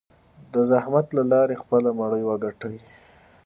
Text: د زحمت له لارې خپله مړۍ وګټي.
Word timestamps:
د 0.53 0.55
زحمت 0.69 1.07
له 1.17 1.23
لارې 1.31 1.55
خپله 1.61 1.89
مړۍ 1.99 2.23
وګټي. 2.25 2.77